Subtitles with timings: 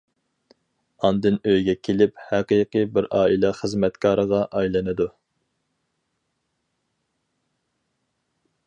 [1.07, 5.09] ئاندىن ئۆيگە كېلىپ، ھەقىقىي بىر ئائىلە خىزمەتكارىغا ئايلىنىدۇ.